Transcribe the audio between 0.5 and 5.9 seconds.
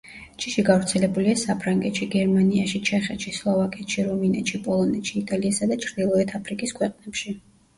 გავრცელებულია საფრანგეთში, გერმანიაში, ჩეხეთში, სლოვაკეთში, რუმინეთში, პოლონეთში იტალიასა და